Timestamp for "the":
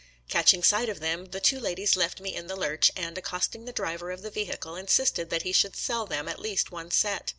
1.25-1.39, 2.47-2.55, 3.65-3.71, 4.23-4.31